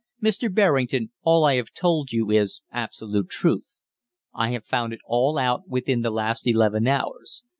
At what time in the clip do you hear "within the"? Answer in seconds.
5.67-6.09